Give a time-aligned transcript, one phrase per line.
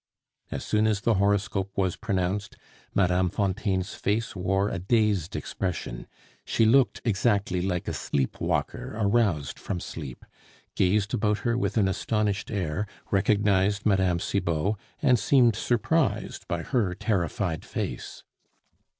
[0.49, 2.57] As soon as the horoscope was pronounced,
[2.95, 3.27] Mme.
[3.29, 6.07] Fontaine's face wore a dazed expression;
[6.43, 10.25] she looked exactly like a sleep walker aroused from sleep,
[10.73, 14.17] gazed about her with an astonished air, recognized Mme.
[14.17, 18.23] Cibot, and seemed surprised by her terrified face.